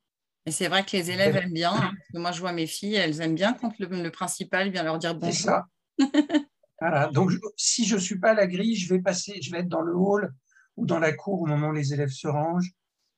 [0.45, 1.73] Et c'est vrai que les élèves aiment bien.
[1.75, 5.13] Hein, moi, je vois mes filles, elles aiment bien quand le, principal vient leur dire
[5.13, 5.33] bonjour.
[5.35, 5.67] C'est ça.
[6.79, 7.09] voilà.
[7.09, 9.67] Donc, si je ne suis pas à la grille, je vais passer, je vais être
[9.67, 10.33] dans le hall
[10.77, 12.71] ou dans la cour au moment où les élèves se rangent.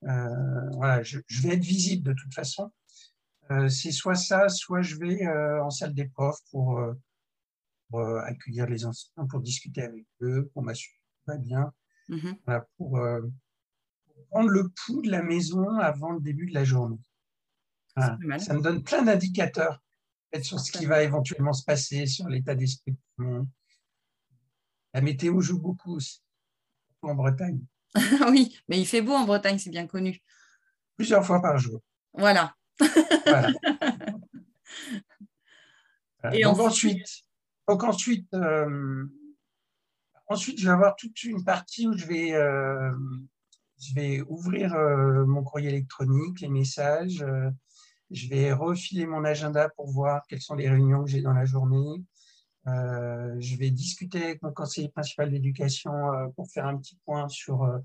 [0.05, 2.71] Euh, voilà, je, vais être visible de toute façon.
[3.51, 6.81] Euh, c'est soit ça, soit je vais euh, en salle des profs pour,
[7.93, 11.71] accueillir les enseignants, pour discuter avec eux, pour m'assurer que tout va bien,
[12.09, 12.63] mm-hmm.
[12.77, 12.99] pour,
[14.29, 16.99] prendre le pouls de la maison avant le début de la journée.
[17.95, 18.17] Ça
[18.53, 19.81] me donne plein d'indicateurs
[20.41, 23.47] sur ce qui va éventuellement se passer, sur l'état d'esprit monde.
[24.93, 26.21] La météo joue beaucoup aussi
[27.01, 27.59] en Bretagne.
[28.29, 30.21] oui, mais il fait beau en Bretagne, c'est bien connu.
[30.95, 31.81] Plusieurs fois par jour.
[32.13, 32.55] Voilà.
[36.33, 37.23] Et donc ensuite,
[37.67, 39.05] donc ensuite, euh,
[40.27, 42.91] ensuite, je vais avoir toute une partie où je vais, euh,
[43.81, 47.25] je vais ouvrir euh, mon courrier électronique, les messages.
[48.11, 51.45] je vais refiler mon agenda pour voir quelles sont les réunions que j'ai dans la
[51.45, 52.03] journée.
[52.67, 57.29] Euh, je vais discuter avec mon conseiller principal d'éducation euh, pour faire un petit point
[57.29, 57.77] sur, euh,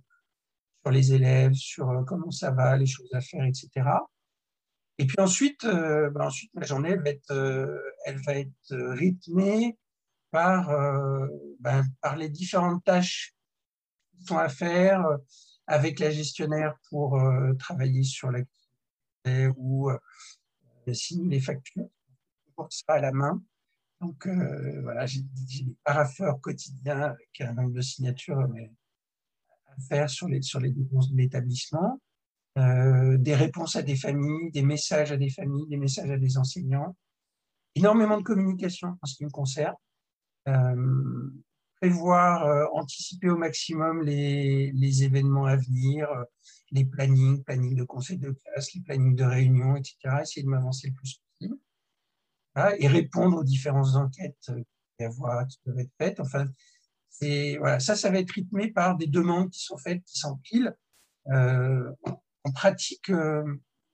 [0.83, 3.71] sur les élèves, sur comment ça va, les choses à faire, etc.
[4.99, 9.79] Et puis ensuite, ben ensuite ma journée elle va être, elle va être rythmée
[10.33, 10.69] par,
[11.61, 13.35] ben, par les différentes tâches
[14.17, 15.05] qui sont à faire
[15.69, 17.23] avec la gestionnaire pour
[17.59, 19.91] travailler sur l'activité ou
[20.93, 21.89] signer les factures.
[22.57, 23.41] Pour ça à la main.
[24.03, 30.27] Donc euh, voilà, j'ai des parapheurs quotidiens avec un nombre de signatures à faire sur
[30.27, 32.01] les, sur les dépenses de l'établissement,
[32.59, 36.37] euh, des réponses à des familles, des messages à des familles, des messages à des
[36.37, 36.97] enseignants,
[37.77, 39.92] énormément de communication en ce qui me concerne, euh,
[41.81, 46.09] prévoir, anticiper au maximum les, événements à venir,
[46.71, 50.89] les plannings, plannings de conseil de classe, les plannings de réunion, etc., essayer de m'avancer
[50.89, 51.59] le plus possible
[52.79, 54.51] et répondre aux différentes enquêtes
[54.99, 55.05] qui,
[55.65, 56.21] peuvent être faites.
[56.21, 56.47] Enfin,
[57.59, 60.75] voilà, ça, ça va être rythmé par des demandes qui sont faites, qui s'empilent.
[61.29, 61.91] Euh,
[62.45, 63.45] en pratique, euh,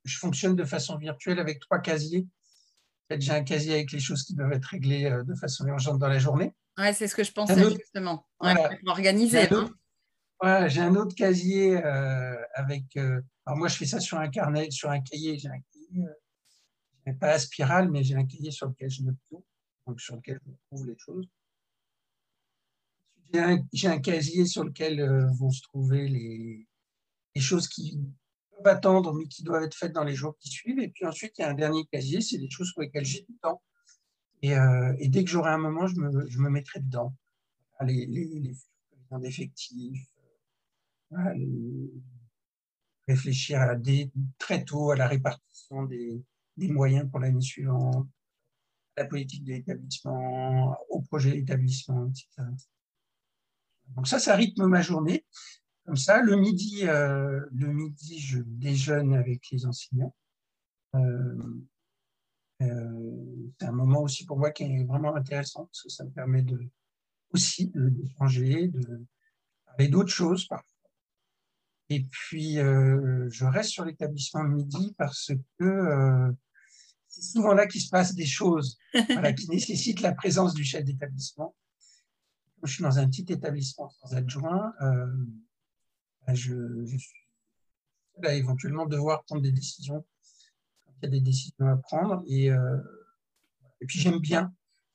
[0.04, 2.26] je fonctionne de façon virtuelle avec trois casiers
[3.18, 6.08] j'ai un casier avec les choses qui doivent être réglées euh, de façon urgente dans
[6.08, 6.54] la journée.
[6.76, 8.26] Ouais, c'est ce que je pensais justement.
[8.40, 8.54] Ouais,
[8.86, 9.48] organiser.
[10.40, 10.68] Hein.
[10.68, 12.96] J'ai un autre casier euh, avec.
[12.96, 15.38] Euh, alors moi, je fais ça sur un carnet, sur un cahier.
[15.38, 16.04] J'ai un cahier,
[17.18, 19.44] pas la spirale, mais j'ai un cahier sur lequel je note tout,
[19.86, 21.26] donc sur lequel je trouve les choses.
[23.72, 25.04] J'ai un, casier sur lequel
[25.38, 26.66] vont se trouver les,
[27.34, 27.98] les choses qui
[28.66, 30.80] attendre, mais qui doivent être faites dans les jours qui suivent.
[30.80, 33.22] Et puis ensuite, il y a un dernier casier, c'est des choses pour lesquelles j'ai
[33.22, 33.62] du temps.
[34.42, 37.14] Et, euh, et dès que j'aurai un moment, je me, je me, mettrai dedans.
[37.84, 38.54] Les, les, les
[39.20, 40.06] d'effectifs,
[41.12, 41.88] euh,
[43.06, 43.74] réfléchir à
[44.38, 46.22] très tôt à la répartition des,
[46.56, 48.06] des moyens pour l'année suivante,
[48.96, 52.28] la politique de l'établissement, au projet d'établissement, etc.
[53.94, 55.24] Donc ça, ça rythme ma journée
[55.88, 56.20] comme ça.
[56.20, 60.14] Le midi, euh, le midi, je déjeune avec les enseignants.
[60.94, 61.34] Euh,
[62.60, 66.10] euh, c'est un moment aussi pour moi qui est vraiment intéressant parce que ça me
[66.10, 66.60] permet de,
[67.30, 69.06] aussi d'échanger, de,
[69.64, 70.68] parler d'autres choses parfois.
[71.88, 76.34] Et puis, je reste sur l'établissement le midi parce que
[77.08, 78.76] c'est souvent là qu'il se passe des choses
[79.38, 81.56] qui nécessitent la présence du chef d'établissement.
[82.62, 84.74] Je suis dans un petit établissement sans adjoint.
[86.34, 87.28] Je, suis
[88.22, 90.04] là éventuellement devoir prendre des décisions
[90.84, 92.22] quand il y a des décisions à prendre.
[92.26, 92.78] Et, euh,
[93.80, 94.52] et puis j'aime bien.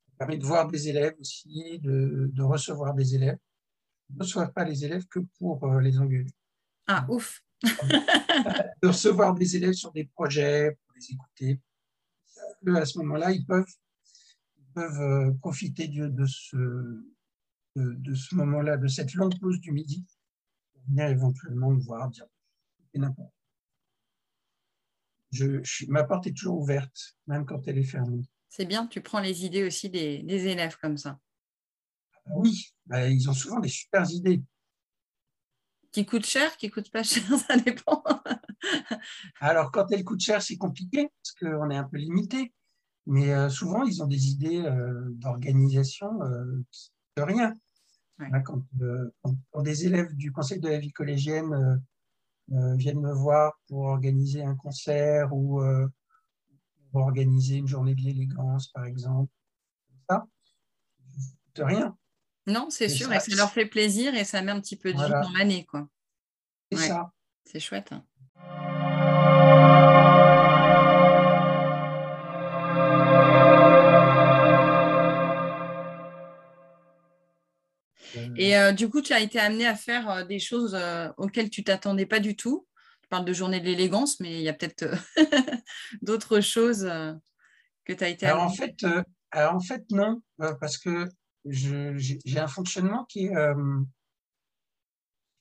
[0.07, 3.37] Ça permet de voir des élèves aussi, de, de recevoir des élèves.
[4.09, 6.31] Je ne reçois pas les élèves que pour euh, les engueuler.
[6.87, 11.59] Ah, ouf De recevoir des élèves sur des projets, pour les écouter.
[12.67, 13.73] À ce moment-là, ils peuvent,
[14.57, 16.57] ils peuvent euh, profiter de, de ce,
[17.75, 20.05] de, de ce moment-là, de cette longue pause du midi
[20.87, 22.25] venir éventuellement me voir, dire
[22.95, 23.33] n'importe
[25.33, 28.21] je, ma porte est toujours ouverte, même quand elle est fermée.
[28.49, 31.19] C'est bien, tu prends les idées aussi des, des élèves comme ça.
[32.13, 34.43] Ah bah oui, bah, ils ont souvent des super idées.
[35.91, 38.03] Qui coûtent cher, qui coûtent pas cher, ça dépend.
[39.39, 42.53] Alors, quand elles coûtent cher, c'est compliqué parce qu'on est un peu limité.
[43.05, 46.63] Mais euh, souvent, ils ont des idées euh, d'organisation euh,
[47.17, 47.53] de rien.
[48.31, 48.43] Hein,
[48.81, 51.75] euh, quand, des élèves du Conseil de la vie collégienne euh,
[52.55, 55.61] euh, viennent me voir pour organiser un concert ou
[56.91, 59.31] pour organiser une journée de l'élégance, par exemple,
[60.09, 60.27] ça,
[61.55, 61.97] de rien.
[62.45, 64.97] Non, c'est sûr, et ça leur fait plaisir et ça met un petit peu de
[65.01, 65.65] vie dans l'année.
[66.71, 67.11] C'est ça.
[67.45, 67.91] C'est chouette.
[67.91, 68.05] Hein.
[78.37, 81.49] Et euh, du coup, tu as été amené à faire euh, des choses euh, auxquelles
[81.49, 82.67] tu t'attendais pas du tout.
[83.01, 84.85] Tu parles de journée de l'élégance, mais il y a peut-être
[86.01, 86.83] d'autres choses
[87.85, 88.85] que tu as été alors, En fait,
[89.35, 90.21] en fait, non,
[90.59, 91.09] parce que
[91.45, 93.29] j'ai un fonctionnement qui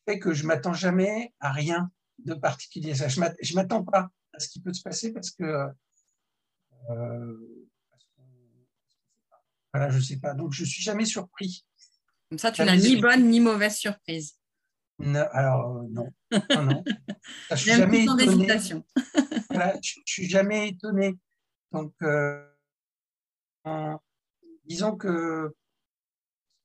[0.07, 2.95] fait que je m'attends jamais à rien de particulier.
[2.95, 5.69] je ne m'attends pas à ce qui peut se passer parce que
[9.73, 10.35] voilà, je sais pas.
[10.35, 11.65] Donc, je suis jamais surpris.
[12.33, 14.39] Comme ça, tu n'as ni bonne ni mauvaise surprise.
[14.99, 16.11] alors, euh, non.
[16.33, 16.85] non, non.
[17.51, 18.07] je suis jamais
[19.51, 21.19] voilà, je, ne suis jamais étonné.
[21.73, 22.43] Donc, euh,
[24.65, 25.55] disons que,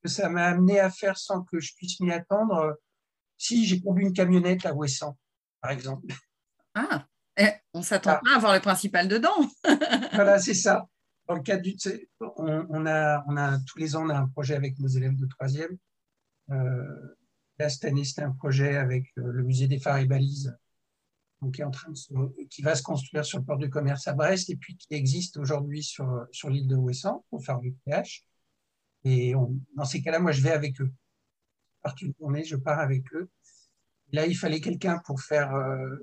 [0.01, 2.80] que ça m'a amené à faire sans que je puisse m'y attendre.
[3.38, 5.17] Si j'ai conduit une camionnette à Ouessant,
[5.60, 6.06] par exemple.
[6.75, 8.21] Ah, eh, on ne s'attend ah.
[8.23, 9.36] pas à voir le principal dedans.
[10.13, 10.88] voilà, c'est ça
[11.28, 11.76] dans le cadre du,
[12.20, 15.26] on, a, on a tous les ans on a un projet avec nos élèves de
[15.26, 15.78] troisième.
[16.52, 17.16] Euh,
[17.60, 20.58] là cette année c'était un projet avec euh, le musée des phares et balises,
[21.42, 24.08] donc qui est en train de qui va se construire sur le port du commerce
[24.08, 27.74] à Brest et puis qui existe aujourd'hui sur sur l'île de Ouessant pour faire du
[27.86, 28.24] PH.
[29.04, 29.34] Et
[29.76, 30.92] dans ces cas-là, moi je vais avec eux.
[31.82, 33.30] Pars une journée, je pars avec eux.
[34.13, 35.96] Là, il fallait quelqu'un pour faire euh,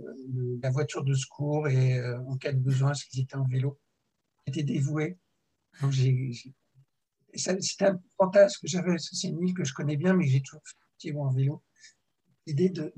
[0.62, 3.78] la voiture de secours et euh, en cas de besoin, qu'ils étaient en vélo
[4.46, 5.18] était dévoué.
[7.34, 8.96] C'était un fantasme que j'avais.
[8.98, 10.62] C'est une île que je connais bien, mais j'ai toujours
[11.00, 11.62] fait en vélo.
[12.46, 12.92] L'idée de,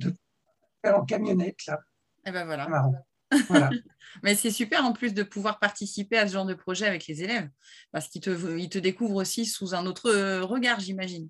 [0.85, 1.79] faire en camionnette, là.
[2.25, 2.69] Et eh ben voilà.
[2.69, 3.07] Marrant.
[4.23, 7.23] mais c'est super en plus de pouvoir participer à ce genre de projet avec les
[7.23, 7.49] élèves,
[7.93, 10.11] parce qu'ils te, ils te découvrent aussi sous un autre
[10.43, 11.29] regard, j'imagine.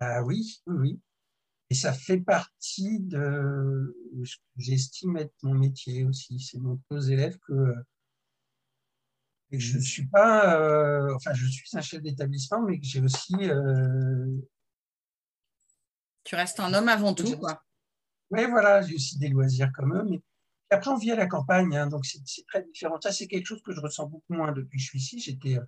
[0.00, 1.00] Ah oui, oui,
[1.68, 3.94] Et ça fait partie de
[4.24, 6.40] ce que j'estime être mon métier aussi.
[6.40, 7.74] C'est montrer aux élèves que
[9.52, 13.00] et je ne suis pas, euh, enfin, je suis un chef d'établissement, mais que j'ai
[13.00, 13.34] aussi.
[13.40, 14.26] Euh,
[16.24, 17.62] tu restes un homme avant tout, quoi.
[18.30, 20.20] Oui, voilà, j'ai aussi des loisirs comme eux, mais
[20.70, 23.00] après, on vit à la campagne, hein, donc c'est très différent.
[23.00, 25.18] Ça, c'est quelque chose que je ressens beaucoup moins depuis que je suis ici.
[25.18, 25.64] J'étais euh,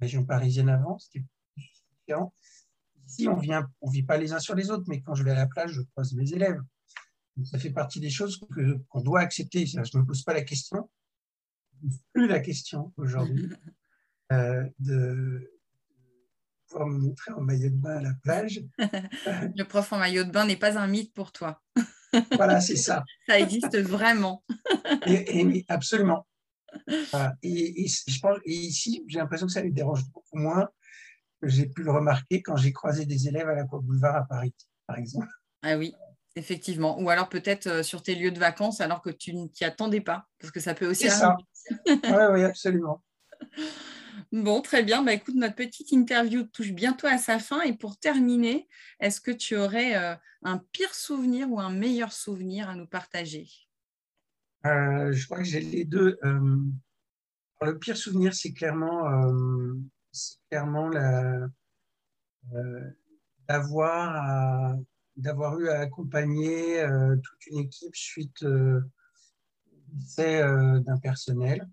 [0.00, 1.24] région parisienne avant, c'était
[2.00, 2.34] différent.
[3.06, 5.30] Ici, on vient, on vit pas les uns sur les autres, mais quand je vais
[5.30, 6.60] à la plage, je croise mes élèves.
[7.44, 8.40] ça fait partie des choses
[8.90, 9.64] qu'on doit accepter.
[9.64, 10.90] Je ne me pose pas la question,
[12.12, 13.50] plus la question aujourd'hui
[14.32, 15.50] euh, de
[16.68, 18.62] pouvoir me montrer en maillot de bain à la plage.
[19.56, 21.62] Le prof en maillot de bain n'est pas un mythe pour toi.
[22.36, 23.04] voilà, c'est ça.
[23.28, 24.44] Ça existe vraiment.
[25.06, 26.26] et, absolument.
[27.42, 30.68] Et, je pense, et ici, j'ai l'impression que ça lui dérange beaucoup moins
[31.40, 34.24] que j'ai pu le remarquer quand j'ai croisé des élèves à la Cour Boulevard à
[34.24, 34.54] Paris,
[34.86, 35.28] par exemple.
[35.62, 35.94] Ah oui,
[36.36, 37.00] effectivement.
[37.00, 40.00] Ou alors peut-être euh, sur tes lieux de vacances alors que tu ne t'y attendais
[40.00, 41.04] pas, parce que ça peut aussi.
[41.04, 41.36] C'est ça.
[41.86, 43.02] oui, oui, absolument.
[44.30, 45.02] Bon, très bien.
[45.02, 47.60] Bah, écoute, notre petite interview touche bientôt à sa fin.
[47.62, 48.66] Et pour terminer,
[49.00, 53.48] est-ce que tu aurais euh, un pire souvenir ou un meilleur souvenir à nous partager?
[54.64, 56.18] Euh, Je crois que j'ai les deux.
[56.22, 59.04] le pire souvenir, c'est clairement
[60.50, 60.90] clairement
[62.54, 62.90] euh,
[63.48, 64.76] d'avoir
[65.16, 68.80] d'avoir eu à accompagner euh, toute une équipe suite euh,
[70.16, 71.68] d'un personnel.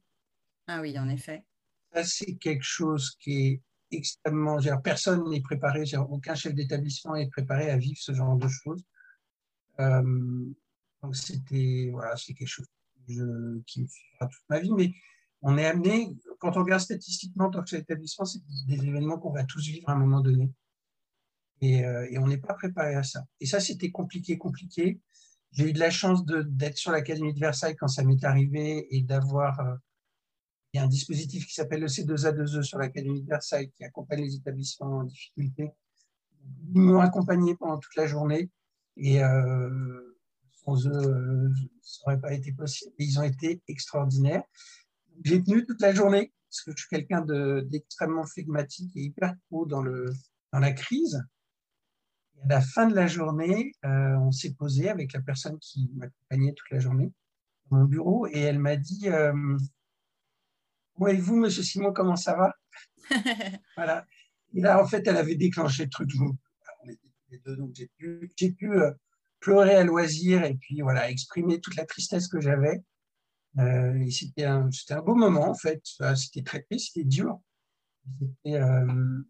[0.67, 1.45] Ah oui, en effet.
[1.93, 4.59] Ça, c'est quelque chose qui est extrêmement.
[4.83, 8.83] Personne n'est préparé, aucun chef d'établissement n'est préparé à vivre ce genre de choses.
[9.77, 12.67] donc, c'était voilà, c'est quelque chose
[13.07, 14.71] qui me suivra toute ma vie.
[14.73, 14.93] Mais
[15.41, 19.45] on est amené, quand on regarde statistiquement dans cet établissement, c'est des événements qu'on va
[19.45, 20.51] tous vivre à un moment donné.
[21.63, 23.25] Euh, et, on n'est pas préparé à ça.
[23.39, 24.99] Et ça, c'était compliqué, compliqué.
[25.51, 29.01] J'ai eu de la chance d'être sur l'Académie de Versailles quand ça m'est arrivé et
[29.01, 29.59] d'avoir.
[29.59, 29.75] Euh,
[30.71, 34.21] il y a un dispositif qui s'appelle le C2A2E sur l'Académie de Versailles qui accompagne
[34.21, 35.71] les établissements en difficulté.
[36.75, 38.51] Ils m'ont accompagné pendant toute la journée
[38.95, 40.15] et euh,
[40.63, 42.93] sans eux, ça n'aurait pas été possible.
[42.99, 44.43] ils ont été extraordinaires.
[45.23, 47.25] J'ai tenu toute la journée parce que je suis quelqu'un
[47.63, 50.13] d'extrêmement flegmatique et hyper pro dans, le,
[50.53, 51.19] dans la crise.
[52.39, 55.91] Et à la fin de la journée, euh, on s'est posé avec la personne qui
[55.95, 57.11] m'accompagnait toute la journée
[57.69, 59.57] dans mon bureau et elle m'a dit euh,
[61.07, 62.55] et vous, monsieur Simon, comment ça va?
[63.77, 64.05] Voilà.
[64.53, 66.09] Et là, en fait, elle avait déclenché le truc.
[66.19, 66.99] On était
[67.29, 68.91] les deux, donc j'ai pu, pu euh,
[69.39, 72.83] pleurer à loisir et puis voilà, exprimer toute la tristesse que j'avais.
[73.57, 75.81] Euh, c'était un, un, beau moment, en fait.
[76.15, 77.39] C'était très triste, c'était dur.
[78.19, 79.21] C'était euh,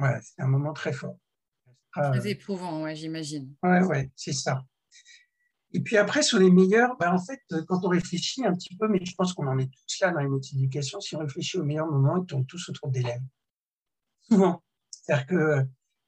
[0.00, 1.18] ouais, un moment très fort.
[1.94, 3.54] Très éprouvant, ouais, j'imagine.
[3.62, 4.64] Ouais, ouais, c'est ça.
[5.72, 8.86] Et puis après, sur les meilleurs, ben, en fait, quand on réfléchit un petit peu,
[8.88, 11.58] mais je pense qu'on en est tous là dans les métiers d'éducation, si on réfléchit
[11.58, 13.22] aux meilleurs moments, ils tournent tous autour d'élèves.
[14.22, 14.62] Souvent.
[14.90, 15.66] C'est-à-dire que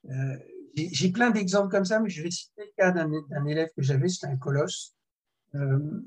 [0.09, 0.37] euh,
[0.75, 4.07] j'ai plein d'exemples comme ça, mais je vais citer le cas d'un élève que j'avais,
[4.07, 4.95] c'était un colosse.
[5.55, 6.01] Euh,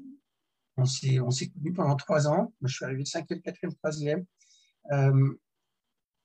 [0.77, 2.55] on s'est connus pendant trois ans.
[2.61, 4.25] Moi, je suis arrivé cinquième, quatrième, troisième.
[4.93, 5.35] Euh,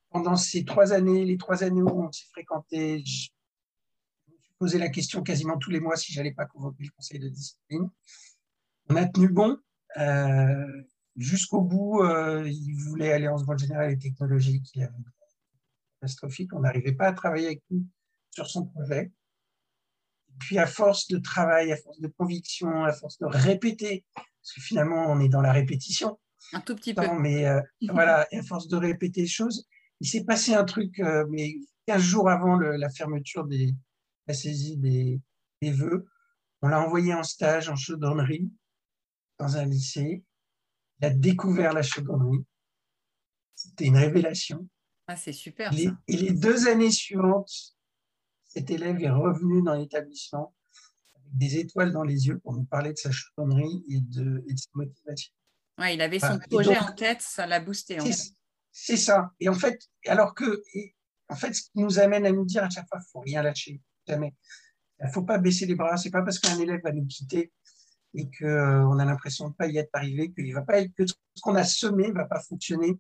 [0.10, 3.30] pendant ces trois années, les trois années où on s'est fréquenté, je,
[4.58, 7.90] posé la question quasiment tous les mois si j'allais pas convoquer le conseil de discipline.
[8.90, 9.58] On a tenu bon.
[9.98, 10.84] Euh,
[11.16, 14.70] jusqu'au bout, euh, il voulait aller en seconde générale et technologique.
[14.76, 14.94] Il avait
[16.00, 16.54] catastrophique.
[16.54, 17.86] On n'arrivait pas à travailler avec lui
[18.32, 19.12] sur son projet.
[20.30, 24.54] Et puis, à force de travail, à force de conviction, à force de répéter parce
[24.54, 26.20] que finalement, on est dans la répétition.
[26.54, 27.02] Un tout petit peu.
[27.20, 29.68] Mais euh, voilà, et à force de répéter les choses,
[30.02, 31.56] il s'est passé un truc, mais
[31.88, 33.74] 15 jours avant la fermeture des,
[34.28, 35.22] la saisie des,
[35.62, 36.08] des vœux,
[36.62, 38.52] on l'a envoyé en stage en chaudronnerie
[39.40, 40.24] dans un lycée.
[41.00, 42.46] Il a découvert la chaudronnerie.
[43.54, 44.68] C'était une révélation.
[45.08, 45.72] Ah, c'est super.
[45.74, 47.52] Et les deux années suivantes,
[48.44, 50.56] cet élève est revenu dans l'établissement
[51.34, 55.34] des étoiles dans les yeux pour nous parler de sa chaudronnerie et de, sa motivation.
[55.78, 57.98] Ouais, il avait son projet en tête, ça l'a boosté.
[58.72, 59.32] C'est ça.
[59.40, 60.64] Et en fait, alors que,
[61.30, 63.20] en fait, ce qui nous amène à nous dire à chaque fois, il ne faut
[63.20, 64.34] rien lâcher, jamais.
[65.00, 65.98] Il ne faut pas baisser les bras.
[65.98, 67.52] C'est pas parce qu'un élève va nous quitter
[68.16, 71.06] et qu'on euh, a l'impression de ne pas y être arrivé, qu'il va pas que
[71.06, 72.98] ce qu'on a semé ne va pas fonctionner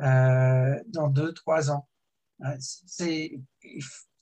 [0.00, 1.88] euh, dans deux, trois ans.
[2.44, 3.40] Euh, c'est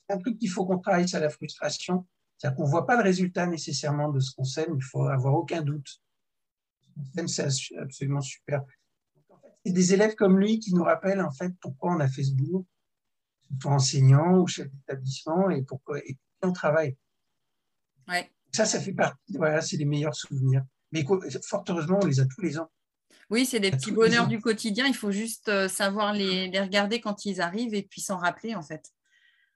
[0.08, 2.06] un truc qu'il faut qu'on travaille, c'est la frustration.
[2.36, 5.34] C'est-à-dire qu'on ne voit pas le résultat nécessairement de ce qu'on sème, il faut avoir
[5.34, 6.02] aucun doute.
[7.26, 7.46] C'est
[7.78, 8.64] absolument super.
[9.64, 12.34] C'est des élèves comme lui qui nous rappellent en fait pourquoi on a fait ce
[12.34, 12.66] boulot,
[13.60, 16.00] soit enseignant ou chef d'établissement, et pourquoi,
[16.52, 16.96] travaille.
[18.08, 18.30] Ouais.
[18.52, 20.62] Ça, ça fait partie, voilà, c'est les meilleurs souvenirs.
[20.92, 21.04] Mais
[21.42, 22.70] fort heureusement, on les a tous les ans.
[23.30, 24.86] Oui, c'est des petits bonheurs du quotidien.
[24.86, 28.54] Il faut juste euh, savoir les, les, regarder quand ils arrivent et puis s'en rappeler,
[28.54, 28.92] en fait.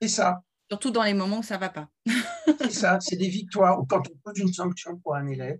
[0.00, 0.42] C'est ça.
[0.70, 1.88] Surtout dans les moments où ça ne va pas.
[2.60, 3.80] c'est ça, c'est des victoires.
[3.80, 5.58] Ou quand on pose une sanction pour un élève,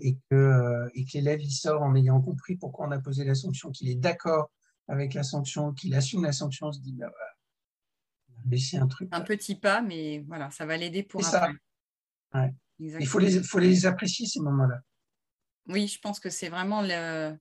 [0.00, 3.34] et que, et que l'élève il sort en ayant compris pourquoi on a posé la
[3.34, 4.50] sanction, qu'il est d'accord
[4.88, 7.10] avec la sanction, qu'il assume la sanction, on se dit, bah,
[8.74, 9.08] un truc.
[9.12, 11.52] Un petit pas, mais voilà, ça va l'aider pour après.
[12.32, 12.50] Ça.
[12.78, 14.80] Il faut les, faut les apprécier ces moments-là.
[15.68, 17.36] Oui, je pense que c'est vraiment le,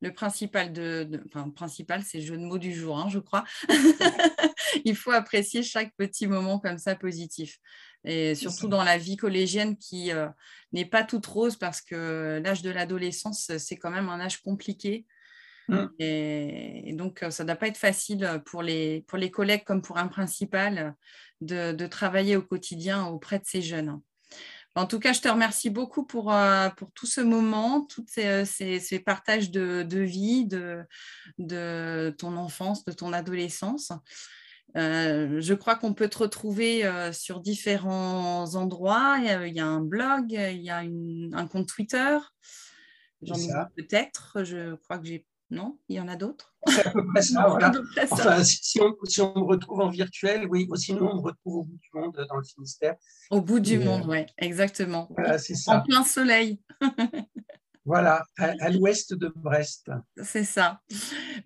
[0.00, 3.44] le principal de, enfin, principal, c'est le jeu de mots du jour, hein, je crois.
[4.84, 7.58] Il faut apprécier chaque petit moment comme ça positif.
[8.04, 10.28] Et surtout dans la vie collégienne qui euh,
[10.72, 15.06] n'est pas toute rose parce que l'âge de l'adolescence, c'est quand même un âge compliqué.
[15.68, 15.86] Mmh.
[15.98, 19.98] Et, donc, ça ne doit pas être facile pour les, pour les collègues comme pour
[19.98, 20.94] un principal
[21.40, 24.00] de, de travailler au quotidien auprès de ces jeunes.
[24.78, 28.44] En tout cas, je te remercie beaucoup pour, euh, pour tout ce moment, tous ces,
[28.44, 30.84] ces, partages de, de vie, de,
[31.38, 33.90] de, ton enfance, de ton adolescence.
[34.76, 39.16] Euh, je crois qu'on peut te retrouver euh, sur différents endroits.
[39.18, 42.18] Il y, a, un blog, il y a un compte Twitter.
[43.22, 44.44] J'en ai peut-être.
[44.44, 46.54] Je crois que j'ai non Il y en a d'autres?
[46.66, 47.72] C'est à peu près ça, voilà.
[48.10, 50.68] Enfin, si on, si on, me retrouve en virtuel, oui.
[50.74, 52.96] Sinon, on me retrouve au bout du monde, dans le Finistère.
[53.30, 55.08] Au bout du monde, euh, oui, exactement.
[55.10, 55.78] Voilà, c'est ça.
[55.78, 56.60] En plein soleil.
[57.84, 59.90] voilà, à, l'ouest de Brest.
[60.22, 60.80] C'est ça.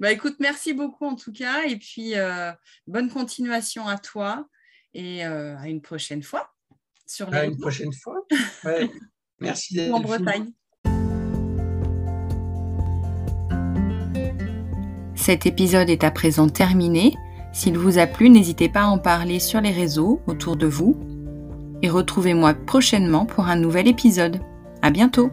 [0.01, 1.63] Bah, écoute, merci beaucoup en tout cas.
[1.65, 2.53] Et puis, euh,
[2.87, 4.47] bonne continuation à toi.
[4.95, 6.53] Et euh, à une prochaine fois.
[7.07, 8.27] Sur les à une prochaine fois.
[8.65, 8.91] Ouais.
[9.41, 10.53] Merci d'être En Bretagne.
[15.23, 17.15] Cet épisode est à présent terminé.
[17.53, 20.97] S'il vous a plu, n'hésitez pas à en parler sur les réseaux autour de vous.
[21.81, 24.41] Et retrouvez-moi prochainement pour un nouvel épisode.
[24.83, 25.31] À bientôt!